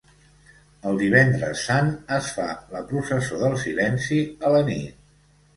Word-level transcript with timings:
El 0.91 0.95
Divendres 1.01 1.65
Sant 1.67 1.91
es 2.17 2.31
fa 2.39 2.47
la 2.77 2.81
Processó 2.95 3.43
del 3.45 3.57
Silenci 3.67 4.21
a 4.51 4.55
la 4.57 4.65
nit. 4.73 5.07